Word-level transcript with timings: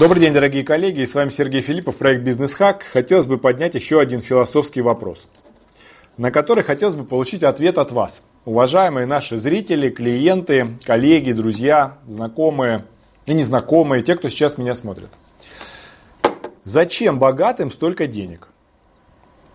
Добрый 0.00 0.22
день, 0.22 0.32
дорогие 0.32 0.64
коллеги, 0.64 1.04
с 1.04 1.12
вами 1.14 1.28
Сергей 1.28 1.60
Филиппов, 1.60 1.96
проект 1.96 2.22
«Бизнес 2.22 2.54
Хак». 2.54 2.84
Хотелось 2.90 3.26
бы 3.26 3.36
поднять 3.36 3.74
еще 3.74 4.00
один 4.00 4.22
философский 4.22 4.80
вопрос, 4.80 5.28
на 6.16 6.30
который 6.30 6.64
хотелось 6.64 6.94
бы 6.94 7.04
получить 7.04 7.42
ответ 7.42 7.76
от 7.76 7.92
вас. 7.92 8.22
Уважаемые 8.46 9.04
наши 9.04 9.36
зрители, 9.36 9.90
клиенты, 9.90 10.78
коллеги, 10.86 11.32
друзья, 11.32 11.98
знакомые 12.06 12.86
и 13.26 13.34
незнакомые, 13.34 14.02
те, 14.02 14.16
кто 14.16 14.30
сейчас 14.30 14.56
меня 14.56 14.74
смотрит. 14.74 15.10
Зачем 16.64 17.18
богатым 17.18 17.70
столько 17.70 18.06
денег? 18.06 18.48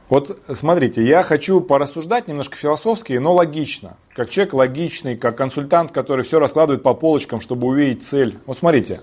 Вот 0.09 0.39
смотрите, 0.53 1.03
я 1.03 1.23
хочу 1.23 1.59
порассуждать 1.59 2.27
немножко 2.27 2.55
философски, 2.55 3.13
но 3.13 3.33
логично. 3.33 3.97
Как 4.13 4.29
человек 4.29 4.53
логичный, 4.53 5.15
как 5.15 5.37
консультант, 5.37 5.91
который 5.91 6.23
все 6.23 6.37
раскладывает 6.37 6.83
по 6.83 6.93
полочкам, 6.93 7.41
чтобы 7.41 7.65
увидеть 7.65 8.03
цель. 8.03 8.37
Вот 8.45 8.59
смотрите, 8.59 8.99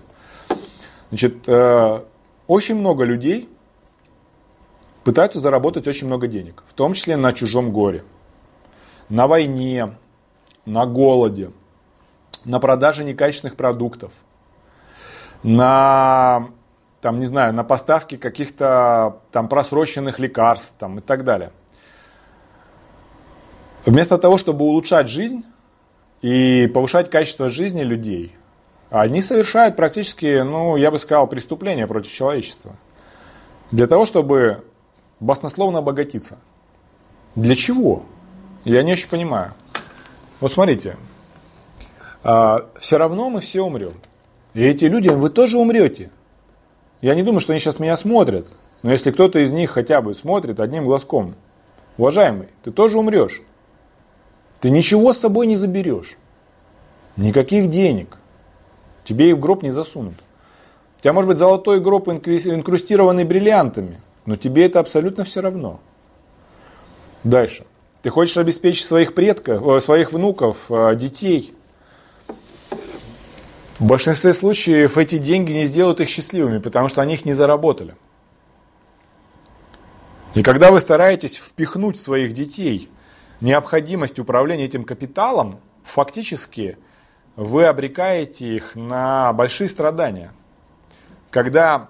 значит, 1.13 1.47
э, 1.47 2.05
очень 2.47 2.75
много 2.75 3.05
людей 3.05 3.51
пытаются 5.05 5.41
заработать 5.41 5.87
очень 5.87 6.07
много 6.07 6.27
денег, 6.27 6.65
в 6.67 6.73
том 6.73 6.95
числе 6.95 7.19
на 7.19 7.35
чужом 7.35 7.71
горе, 7.71 8.03
на 9.11 9.27
войне, 9.27 9.95
на 10.65 10.87
голоде, 10.87 11.51
на 12.47 12.61
продаже 12.61 13.05
некачественных 13.05 13.57
продуктов, 13.57 14.11
на 15.43 16.49
там, 17.03 17.21
не 17.21 17.27
знаю, 17.27 17.53
на 17.53 17.63
поставки 17.63 18.17
каких-то 18.17 19.19
там 19.33 19.49
просроченных 19.49 20.19
лекарств 20.19 20.75
там, 20.79 21.01
и 21.01 21.03
так 21.03 21.25
далее. 21.25 21.53
Вместо 23.85 24.17
того, 24.17 24.39
чтобы 24.39 24.65
улучшать 24.65 25.09
жизнь 25.09 25.45
и 26.23 26.71
повышать 26.73 27.11
качество 27.11 27.51
жизни 27.51 27.83
людей, 27.83 28.35
они 29.01 29.23
совершают 29.23 29.75
практически, 29.75 30.43
ну, 30.43 30.77
я 30.77 30.91
бы 30.91 30.99
сказал, 30.99 31.27
преступления 31.27 31.87
против 31.87 32.13
человечества. 32.13 32.77
Для 33.71 33.87
того, 33.87 34.05
чтобы 34.05 34.65
баснословно 35.19 35.79
обогатиться. 35.79 36.39
Для 37.35 37.57
чего? 37.57 38.03
Я 38.65 38.83
не 38.83 38.93
очень 38.93 39.09
понимаю. 39.09 39.55
Вот 40.41 40.53
смотрите, 40.53 40.97
а, 42.23 42.67
все 42.81 42.99
равно 42.99 43.31
мы 43.31 43.41
все 43.41 43.63
умрем. 43.63 43.95
И 44.53 44.63
эти 44.63 44.85
люди, 44.85 45.09
вы 45.09 45.31
тоже 45.31 45.57
умрете. 45.57 46.11
Я 47.01 47.15
не 47.15 47.23
думаю, 47.23 47.41
что 47.41 47.55
они 47.55 47.61
сейчас 47.61 47.79
меня 47.79 47.97
смотрят, 47.97 48.49
но 48.83 48.93
если 48.93 49.11
кто-то 49.11 49.39
из 49.39 49.53
них 49.53 49.71
хотя 49.71 50.03
бы 50.03 50.15
смотрит 50.15 50.61
одним 50.61 50.85
глазком, 50.85 51.35
уважаемый, 51.97 52.49
ты 52.63 52.71
тоже 52.71 52.99
умрешь. 52.99 53.41
Ты 54.61 54.69
ничего 54.69 55.15
с 55.15 55.19
собой 55.19 55.47
не 55.47 55.57
заберешь. 55.57 56.19
Никаких 57.17 57.71
денег. 57.71 58.19
Тебе 59.05 59.31
их 59.31 59.37
в 59.37 59.41
гроб 59.41 59.63
не 59.63 59.71
засунут. 59.71 60.15
У 60.99 61.03
тебя 61.03 61.13
может 61.13 61.29
быть 61.29 61.39
золотой 61.39 61.81
гроб, 61.81 62.09
инкрустированный 62.09 63.25
бриллиантами, 63.25 64.01
но 64.27 64.37
тебе 64.37 64.67
это 64.67 64.81
абсолютно 64.81 65.25
все 65.25 65.41
равно. 65.41 65.81
Дальше. 67.25 67.67
Ты 68.03 68.11
хочешь 68.11 68.37
обеспечить 68.37 68.87
своих 68.87 69.15
предков, 69.15 69.67
э, 69.67 69.81
своих 69.81 70.13
внуков, 70.13 70.71
э, 70.71 70.95
детей– 70.97 71.55
в 73.83 73.85
большинстве 73.85 74.33
случаев 74.33 74.97
эти 74.97 75.19
деньги 75.19 75.51
не 75.51 75.67
сделают 75.67 76.01
их 76.01 76.09
счастливыми, 76.09 76.59
потому 76.59 76.89
что 76.89 77.03
они 77.03 77.15
их 77.15 77.25
не 77.25 77.33
заработали. 77.33 77.97
И 80.35 80.45
когда 80.45 80.71
вы 80.71 80.79
стараетесь 80.79 81.35
впихнуть 81.35 81.99
своих 81.99 82.33
детей 82.33 82.89
необходимость 83.41 84.21
управления 84.21 84.67
этим 84.67 84.85
капиталом, 84.85 85.59
фактически 85.83 86.79
вы 87.37 87.65
обрекаете 87.65 88.57
их 88.57 88.75
на 88.75 89.33
большие 89.33 89.69
страдания. 89.69 90.33
Когда 91.31 91.89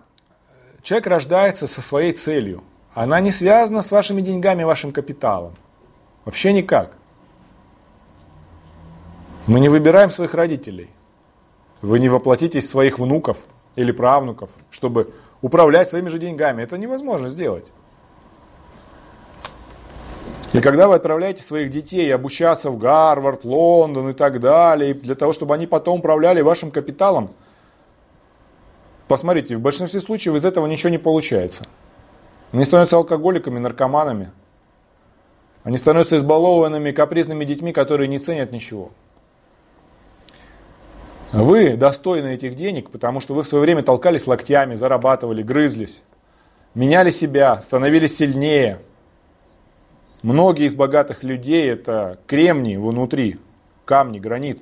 человек 0.82 1.06
рождается 1.06 1.66
со 1.66 1.82
своей 1.82 2.12
целью, 2.12 2.62
она 2.94 3.20
не 3.20 3.32
связана 3.32 3.82
с 3.82 3.90
вашими 3.90 4.20
деньгами, 4.20 4.62
вашим 4.62 4.92
капиталом. 4.92 5.54
Вообще 6.24 6.52
никак. 6.52 6.92
Мы 9.46 9.60
не 9.60 9.68
выбираем 9.68 10.10
своих 10.10 10.34
родителей– 10.34 10.90
вы 11.82 11.98
не 11.98 12.08
воплотитесь 12.08 12.70
своих 12.70 13.00
внуков 13.00 13.36
или 13.74 13.90
правнуков, 13.90 14.50
чтобы 14.70 15.12
управлять 15.42 15.88
своими 15.88 16.08
же 16.08 16.18
деньгами. 16.18 16.62
Это 16.62 16.78
невозможно 16.78 17.28
сделать. 17.28 17.70
И 20.52 20.60
когда 20.60 20.86
вы 20.86 20.96
отправляете 20.96 21.42
своих 21.42 21.70
детей 21.70 22.14
обучаться 22.14 22.70
в 22.70 22.76
Гарвард, 22.76 23.44
Лондон 23.44 24.10
и 24.10 24.12
так 24.12 24.38
далее, 24.38 24.92
для 24.92 25.14
того, 25.14 25.32
чтобы 25.32 25.54
они 25.54 25.66
потом 25.66 26.00
управляли 26.00 26.42
вашим 26.42 26.70
капиталом, 26.70 27.30
посмотрите, 29.08 29.56
в 29.56 29.60
большинстве 29.60 30.00
случаев 30.00 30.34
из 30.34 30.44
этого 30.44 30.66
ничего 30.66 30.90
не 30.90 30.98
получается. 30.98 31.64
Они 32.52 32.64
становятся 32.64 32.96
алкоголиками, 32.96 33.58
наркоманами. 33.58 34.30
Они 35.64 35.78
становятся 35.78 36.18
избалованными, 36.18 36.90
капризными 36.90 37.46
детьми, 37.46 37.72
которые 37.72 38.08
не 38.08 38.18
ценят 38.18 38.52
ничего. 38.52 38.90
Вы 41.32 41.78
достойны 41.78 42.34
этих 42.34 42.56
денег, 42.56 42.90
потому 42.90 43.20
что 43.20 43.32
вы 43.32 43.42
в 43.42 43.48
свое 43.48 43.62
время 43.62 43.82
толкались 43.82 44.26
локтями, 44.26 44.74
зарабатывали, 44.74 45.42
грызлись, 45.42 46.02
меняли 46.74 47.10
себя, 47.10 47.62
становились 47.62 48.18
сильнее. 48.18 48.80
Многие 50.22 50.66
из 50.66 50.74
богатых 50.74 51.24
людей 51.24 51.68
это 51.68 52.18
кремний 52.26 52.76
внутри, 52.76 53.40
камни, 53.84 54.20
гранит, 54.20 54.60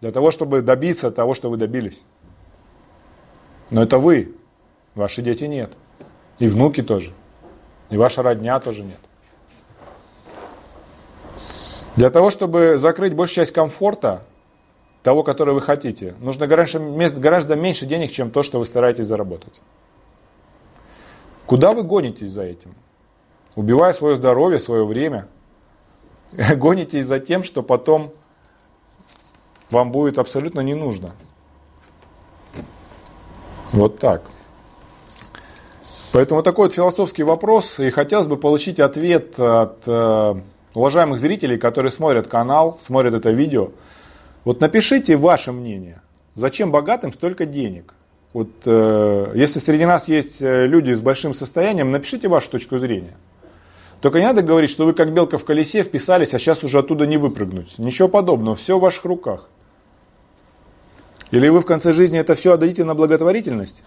для 0.00 0.12
того, 0.12 0.30
чтобы 0.30 0.62
добиться 0.62 1.10
того, 1.10 1.34
что 1.34 1.50
вы 1.50 1.56
добились. 1.56 2.02
Но 3.70 3.82
это 3.82 3.98
вы, 3.98 4.34
ваши 4.94 5.22
дети 5.22 5.44
нет. 5.44 5.72
И 6.38 6.46
внуки 6.46 6.82
тоже. 6.82 7.12
И 7.90 7.96
ваша 7.96 8.22
родня 8.22 8.58
тоже 8.60 8.82
нет. 8.82 8.98
Для 11.96 12.10
того, 12.10 12.30
чтобы 12.30 12.76
закрыть 12.78 13.14
большую 13.14 13.36
часть 13.36 13.52
комфорта, 13.52 14.24
того, 15.02 15.22
который 15.22 15.54
вы 15.54 15.60
хотите, 15.60 16.14
нужно 16.20 16.46
гораздо, 16.46 16.78
гораздо 17.18 17.56
меньше 17.56 17.86
денег, 17.86 18.10
чем 18.10 18.30
то, 18.30 18.42
что 18.42 18.58
вы 18.58 18.66
стараетесь 18.66 19.06
заработать. 19.06 19.52
Куда 21.46 21.72
вы 21.72 21.82
гонитесь 21.82 22.30
за 22.30 22.42
этим? 22.42 22.74
Убивая 23.56 23.92
свое 23.92 24.16
здоровье, 24.16 24.58
свое 24.58 24.84
время. 24.84 25.28
Гонитесь 26.32 27.06
за 27.06 27.20
тем, 27.20 27.44
что 27.44 27.62
потом 27.62 28.12
вам 29.70 29.92
будет 29.92 30.18
абсолютно 30.18 30.60
не 30.60 30.74
нужно. 30.74 31.14
Вот 33.72 33.98
так. 33.98 34.22
Поэтому 36.12 36.42
такой 36.42 36.66
вот 36.66 36.74
философский 36.74 37.24
вопрос, 37.24 37.80
и 37.80 37.90
хотелось 37.90 38.28
бы 38.28 38.36
получить 38.36 38.78
ответ 38.78 39.38
от 39.38 39.82
э, 39.86 40.34
уважаемых 40.74 41.18
зрителей, 41.18 41.58
которые 41.58 41.90
смотрят 41.90 42.28
канал, 42.28 42.78
смотрят 42.80 43.14
это 43.14 43.30
видео– 43.30 43.70
вот 44.44 44.60
напишите 44.60 45.16
ваше 45.16 45.52
мнение. 45.52 46.00
Зачем 46.34 46.70
богатым 46.70 47.12
столько 47.12 47.46
денег? 47.46 47.94
Вот 48.32 48.48
э, 48.66 49.32
если 49.34 49.58
среди 49.58 49.86
нас 49.86 50.08
есть 50.08 50.42
э, 50.42 50.66
люди 50.66 50.92
с 50.92 51.00
большим 51.00 51.32
состоянием, 51.32 51.92
напишите 51.92 52.28
вашу 52.28 52.50
точку 52.50 52.78
зрения. 52.78 53.16
Только 54.04 54.18
не 54.18 54.26
надо 54.26 54.42
говорить, 54.42 54.68
что 54.68 54.84
вы 54.84 54.92
как 54.92 55.14
белка 55.14 55.38
в 55.38 55.46
колесе 55.46 55.82
вписались, 55.82 56.34
а 56.34 56.38
сейчас 56.38 56.62
уже 56.62 56.78
оттуда 56.78 57.06
не 57.06 57.16
выпрыгнуть. 57.16 57.78
Ничего 57.78 58.06
подобного, 58.06 58.54
все 58.54 58.76
в 58.76 58.82
ваших 58.82 59.06
руках. 59.06 59.48
Или 61.30 61.48
вы 61.48 61.60
в 61.60 61.64
конце 61.64 61.94
жизни 61.94 62.18
это 62.18 62.34
все 62.34 62.52
отдадите 62.52 62.84
на 62.84 62.94
благотворительность? 62.94 63.82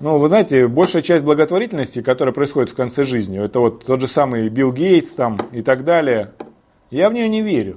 Ну, 0.00 0.16
вы 0.16 0.28
знаете, 0.28 0.66
большая 0.66 1.02
часть 1.02 1.26
благотворительности, 1.26 2.00
которая 2.00 2.32
происходит 2.32 2.70
в 2.70 2.74
конце 2.74 3.04
жизни, 3.04 3.38
это 3.38 3.60
вот 3.60 3.84
тот 3.84 4.00
же 4.00 4.08
самый 4.08 4.48
Билл 4.48 4.72
Гейтс 4.72 5.10
там 5.10 5.38
и 5.52 5.60
так 5.60 5.84
далее, 5.84 6.32
я 6.90 7.10
в 7.10 7.12
нее 7.12 7.28
не 7.28 7.42
верю. 7.42 7.76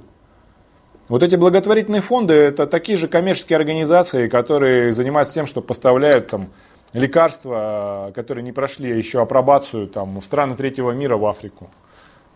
Вот 1.08 1.22
эти 1.22 1.36
благотворительные 1.36 2.00
фонды 2.00 2.32
это 2.32 2.66
такие 2.66 2.96
же 2.96 3.08
коммерческие 3.08 3.58
организации, 3.58 4.28
которые 4.28 4.94
занимаются 4.94 5.34
тем, 5.34 5.44
что 5.44 5.60
поставляют 5.60 6.28
там 6.28 6.48
лекарства, 6.92 8.12
которые 8.14 8.42
не 8.42 8.52
прошли 8.52 8.96
еще 8.96 9.20
апробацию 9.20 9.86
там, 9.88 10.20
в 10.20 10.24
страны 10.24 10.56
третьего 10.56 10.92
мира 10.92 11.16
в 11.16 11.26
Африку. 11.26 11.70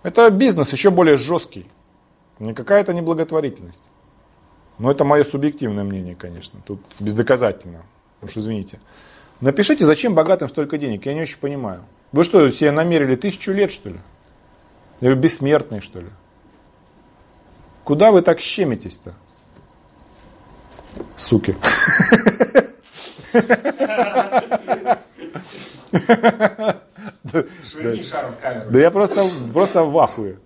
Это 0.03 0.31
бизнес 0.31 0.73
еще 0.73 0.91
более 0.91 1.17
жесткий. 1.17 1.67
Не 2.39 2.55
благотворительность. 3.03 3.83
Но 4.79 4.91
это 4.91 5.05
мое 5.05 5.23
субъективное 5.23 5.85
мнение, 5.85 6.17
конечно. 6.17 6.61
Тут 6.67 6.81
бездоказательно. 6.99 7.83
Уж 8.21 8.37
извините. 8.37 8.81
Напишите, 9.41 9.85
зачем 9.85 10.15
богатым 10.15 10.49
столько 10.49 10.79
денег, 10.79 11.07
я 11.07 11.15
не 11.15 11.23
очень 11.23 11.39
понимаю. 11.39 11.83
Вы 12.13 12.25
что, 12.25 12.49
себе 12.51 12.71
намерили 12.73 13.17
тысячу 13.17 13.53
лет, 13.53 13.71
что 13.71 13.91
ли? 13.91 13.99
Или 15.01 15.15
бессмертный, 15.15 15.81
что 15.81 16.01
ли? 16.01 16.09
Куда 17.85 18.13
вы 18.13 18.23
так 18.23 18.41
щемитесь-то? 18.41 19.15
Суки. 21.17 21.57
Да 28.71 28.79
я 28.79 28.91
просто, 28.91 29.27
просто 29.53 29.85
в 29.85 29.99
ахуе. 29.99 30.39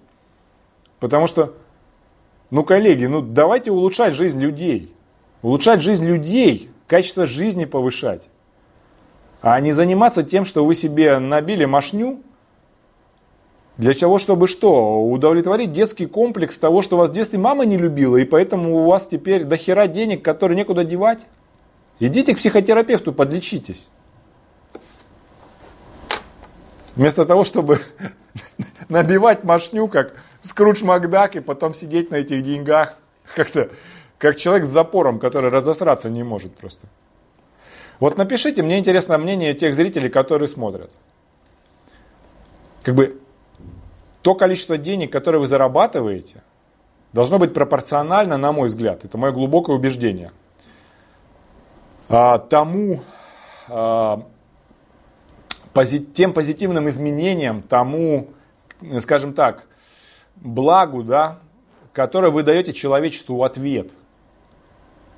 Потому 1.01 1.27
что, 1.27 1.55
ну, 2.51 2.65
коллеги, 2.65 3.07
ну 3.07 3.21
давайте 3.21 3.71
улучшать 3.71 4.15
жизнь 4.15 4.41
людей. 4.41 4.95
Улучшать 5.43 5.83
жизнь 5.83 6.07
людей, 6.07 6.71
качество 6.87 7.27
жизни 7.27 7.65
повышать. 7.65 8.29
А 9.43 9.61
не 9.61 9.73
заниматься 9.73 10.23
тем, 10.23 10.45
что 10.45 10.65
вы 10.65 10.75
себе 10.75 11.19
набили 11.19 11.65
машню, 11.67 12.21
для 13.77 13.93
того, 13.93 14.19
чтобы 14.19 14.49
что? 14.49 15.03
Удовлетворить 15.03 15.73
детский 15.73 16.07
комплекс 16.07 16.59
того, 16.59 16.81
что 16.81 16.97
вас 16.97 17.11
в 17.11 17.13
детстве 17.13 17.39
мама 17.39 17.67
не 17.67 17.77
любила, 17.77 18.17
и 18.17 18.25
поэтому 18.25 18.79
у 18.79 18.87
вас 18.87 19.07
теперь 19.07 19.45
дохера 19.45 19.87
денег, 19.87 20.25
которые 20.25 20.57
некуда 20.57 20.83
девать? 20.83 21.27
Идите 21.99 22.35
к 22.35 22.39
психотерапевту, 22.39 23.13
подлечитесь. 23.13 23.89
Вместо 26.95 27.25
того, 27.25 27.45
чтобы 27.45 27.81
набивать 28.89 29.45
машню, 29.45 29.89
как 29.89 30.15
Скрудж 30.43 30.85
Макдак, 30.85 31.37
и 31.37 31.41
потом 31.41 31.75
сидеть 31.75 32.11
на 32.11 32.17
этих 32.17 32.43
деньгах, 32.43 32.99
как-то, 33.35 33.71
как 34.19 34.37
человек 34.37 34.67
с 34.67 34.71
запором, 34.71 35.19
который 35.19 35.51
разосраться 35.51 36.11
не 36.11 36.23
может 36.23 36.55
просто. 36.57 36.87
Вот 37.99 38.19
напишите, 38.19 38.63
мне 38.63 38.79
интересно 38.79 39.17
мнение 39.19 39.55
тех 39.55 39.75
зрителей, 39.75 40.11
которые 40.11 40.49
смотрят. 40.49 40.91
Как 42.83 42.95
бы 42.95 43.21
то 44.23 44.35
количество 44.35 44.77
денег, 44.77 45.13
которое 45.13 45.39
вы 45.39 45.47
зарабатываете, 45.47 46.43
должно 47.13 47.39
быть 47.39 47.55
пропорционально, 47.55 48.37
на 48.37 48.53
мой 48.53 48.69
взгляд, 48.69 49.05
это 49.05 49.17
мое 49.17 49.33
глубокое 49.33 49.77
убеждение, 49.77 50.33
тому, 52.09 53.03
а, 53.69 54.23
тем 56.15 56.33
позитивным 56.33 56.89
изменениям, 56.89 57.63
тому, 57.63 58.29
скажем 59.01 59.35
так, 59.35 59.67
благу, 60.37 61.03
да, 61.03 61.39
которое 61.93 62.31
вы 62.31 62.43
даете 62.43 62.73
человечеству 62.73 63.37
в 63.37 63.43
ответ. 63.43 63.91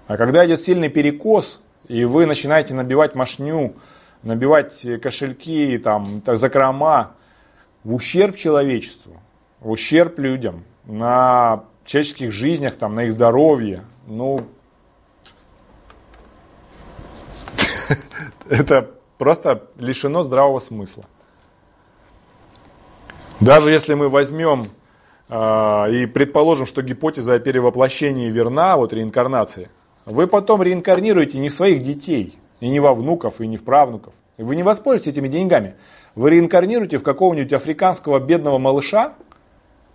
А 0.06 0.16
когда 0.16 0.46
идет 0.46 0.62
сильный 0.62 0.88
перекос, 0.88 1.62
и 1.86 2.04
вы 2.04 2.26
начинаете 2.26 2.74
набивать 2.74 3.14
машню, 3.14 3.74
набивать 4.22 4.84
кошельки, 5.02 5.78
там, 5.78 6.22
закрома, 6.26 7.12
в 7.84 7.94
ущерб 7.94 8.36
человечеству, 8.36 9.20
в 9.60 9.70
ущерб 9.70 10.18
людям, 10.18 10.64
на 10.84 11.64
человеческих 11.84 12.32
жизнях, 12.32 12.76
там, 12.76 12.94
на 12.94 13.04
их 13.04 13.12
здоровье, 13.12 13.84
ну, 14.06 14.46
это 18.50 18.90
просто 19.18 19.62
лишено 19.76 20.22
здравого 20.22 20.58
смысла. 20.58 21.04
Даже 23.40 23.70
если 23.70 23.94
мы 23.94 24.08
возьмем 24.08 24.68
э, 25.28 25.92
и 25.92 26.06
предположим, 26.06 26.66
что 26.66 26.82
гипотеза 26.82 27.34
о 27.34 27.38
перевоплощении 27.38 28.30
верна, 28.30 28.76
вот 28.76 28.92
реинкарнации, 28.92 29.70
вы 30.06 30.26
потом 30.26 30.62
реинкарнируете 30.62 31.38
не 31.38 31.50
в 31.50 31.54
своих 31.54 31.82
детей, 31.82 32.38
и 32.60 32.68
не 32.68 32.80
во 32.80 32.94
внуков, 32.94 33.40
и 33.40 33.46
не 33.46 33.56
в 33.56 33.62
правнуков. 33.62 34.14
Вы 34.36 34.56
не 34.56 34.62
воспользуетесь 34.62 35.12
этими 35.12 35.28
деньгами. 35.28 35.74
Вы 36.14 36.30
реинкарнируете 36.30 36.98
в 36.98 37.02
какого-нибудь 37.02 37.52
африканского 37.52 38.18
бедного 38.18 38.58
малыша, 38.58 39.14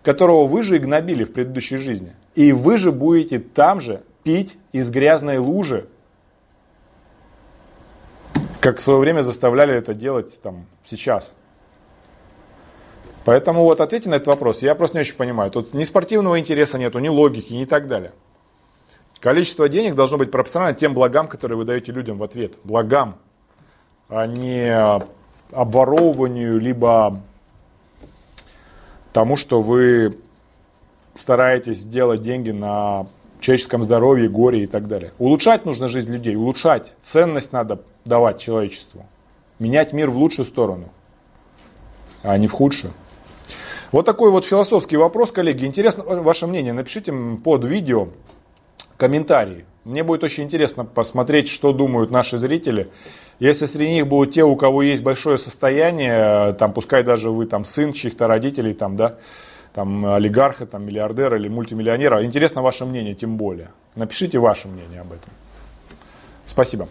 которого 0.03 0.47
вы 0.47 0.63
же 0.63 0.77
и 0.77 0.79
в 0.79 1.33
предыдущей 1.33 1.77
жизни. 1.77 2.13
И 2.35 2.51
вы 2.51 2.77
же 2.77 2.91
будете 2.91 3.39
там 3.39 3.81
же 3.81 4.03
пить 4.23 4.57
из 4.71 4.89
грязной 4.89 5.37
лужи, 5.37 5.87
как 8.63 8.79
в 8.79 8.81
свое 8.81 8.97
время 8.97 9.23
заставляли 9.23 9.75
это 9.75 9.93
делать 9.93 10.39
там, 10.41 10.67
сейчас. 10.85 11.35
Поэтому 13.25 13.63
вот 13.63 13.81
ответьте 13.81 14.09
на 14.09 14.15
этот 14.15 14.27
вопрос. 14.27 14.61
Я 14.61 14.73
просто 14.73 14.95
не 14.95 15.01
очень 15.01 15.17
понимаю. 15.17 15.51
Тут 15.51 15.73
ни 15.73 15.83
спортивного 15.83 16.39
интереса 16.39 16.77
нету, 16.77 16.99
ни 16.99 17.09
логики, 17.09 17.51
ни 17.51 17.65
так 17.65 17.89
далее. 17.89 18.13
Количество 19.19 19.67
денег 19.67 19.95
должно 19.95 20.17
быть 20.17 20.31
пропорционально 20.31 20.77
тем 20.77 20.93
благам, 20.93 21.27
которые 21.27 21.57
вы 21.57 21.65
даете 21.65 21.91
людям 21.91 22.17
в 22.17 22.23
ответ. 22.23 22.53
Благам, 22.63 23.17
а 24.07 24.27
не 24.27 24.73
обворовыванию, 25.51 26.57
либо 26.57 27.19
тому, 29.11 29.35
что 29.35 29.61
вы 29.61 30.17
стараетесь 31.15 31.79
сделать 31.79 32.21
деньги 32.21 32.51
на 32.51 33.07
человеческом 33.41 33.83
здоровье, 33.83 34.29
горе 34.29 34.63
и 34.63 34.67
так 34.67 34.87
далее. 34.87 35.11
Улучшать 35.19 35.65
нужно 35.65 35.89
жизнь 35.89 36.13
людей, 36.13 36.37
улучшать. 36.37 36.95
Ценность 37.01 37.51
надо 37.51 37.81
давать 38.05 38.39
человечеству. 38.39 39.05
Менять 39.59 39.93
мир 39.93 40.09
в 40.09 40.17
лучшую 40.17 40.45
сторону, 40.45 40.89
а 42.23 42.37
не 42.37 42.47
в 42.47 42.51
худшую. 42.51 42.93
Вот 43.91 44.05
такой 44.05 44.31
вот 44.31 44.45
философский 44.45 44.97
вопрос, 44.97 45.31
коллеги. 45.31 45.65
Интересно 45.65 46.03
ваше 46.03 46.47
мнение. 46.47 46.73
Напишите 46.73 47.13
под 47.43 47.63
видео 47.63 48.07
комментарии. 48.97 49.65
Мне 49.83 50.03
будет 50.03 50.23
очень 50.23 50.43
интересно 50.45 50.85
посмотреть, 50.85 51.47
что 51.49 51.73
думают 51.73 52.09
наши 52.09 52.37
зрители. 52.37 52.89
Если 53.39 53.65
среди 53.65 53.91
них 53.91 54.07
будут 54.07 54.33
те, 54.33 54.43
у 54.43 54.55
кого 54.55 54.81
есть 54.81 55.03
большое 55.03 55.37
состояние, 55.37 56.53
там, 56.53 56.73
пускай 56.73 57.03
даже 57.03 57.29
вы 57.29 57.45
там 57.45 57.65
сын 57.65 57.93
чьих-то 57.93 58.27
родителей, 58.27 58.73
там, 58.73 58.95
да, 58.95 59.17
там, 59.73 60.05
олигарха, 60.05 60.65
там, 60.65 60.85
миллиардера 60.85 61.37
или 61.37 61.49
мультимиллионера, 61.49 62.23
интересно 62.23 62.61
ваше 62.61 62.85
мнение 62.85 63.13
тем 63.13 63.37
более. 63.37 63.71
Напишите 63.95 64.39
ваше 64.39 64.67
мнение 64.69 65.01
об 65.01 65.11
этом. 65.11 65.31
Спасибо. 66.45 66.81